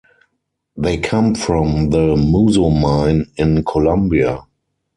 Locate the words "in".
3.37-3.63